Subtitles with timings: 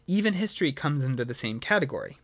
[0.07, 2.17] Even history comes under the same category.